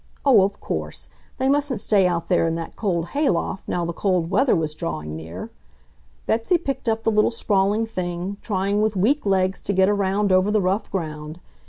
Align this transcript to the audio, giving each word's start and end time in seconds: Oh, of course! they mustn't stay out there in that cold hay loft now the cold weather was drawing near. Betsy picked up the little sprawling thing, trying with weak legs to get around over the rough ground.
Oh, 0.25 0.41
of 0.41 0.59
course! 0.59 1.09
they 1.37 1.47
mustn't 1.47 1.79
stay 1.79 2.07
out 2.07 2.27
there 2.27 2.47
in 2.47 2.55
that 2.55 2.75
cold 2.75 3.09
hay 3.09 3.29
loft 3.29 3.67
now 3.67 3.85
the 3.85 3.93
cold 3.93 4.31
weather 4.31 4.55
was 4.55 4.73
drawing 4.73 5.15
near. 5.15 5.51
Betsy 6.25 6.57
picked 6.57 6.89
up 6.89 7.03
the 7.03 7.11
little 7.11 7.29
sprawling 7.29 7.85
thing, 7.85 8.37
trying 8.41 8.81
with 8.81 8.95
weak 8.95 9.27
legs 9.27 9.61
to 9.61 9.73
get 9.73 9.89
around 9.89 10.31
over 10.31 10.49
the 10.49 10.59
rough 10.59 10.89
ground. 10.89 11.39